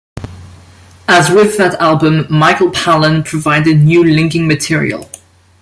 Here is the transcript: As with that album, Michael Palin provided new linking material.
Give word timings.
As 1.07 1.29
with 1.29 1.57
that 1.57 1.79
album, 1.79 2.25
Michael 2.27 2.71
Palin 2.71 3.21
provided 3.23 3.81
new 3.83 4.03
linking 4.03 4.47
material. 4.47 5.07